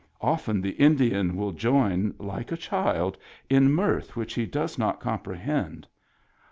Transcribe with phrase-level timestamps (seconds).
[0.21, 3.19] Often the Indian will join, like a child,
[3.51, 5.85] in mirth which he does not comprehend.